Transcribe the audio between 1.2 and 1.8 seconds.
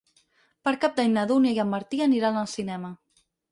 Dúnia i en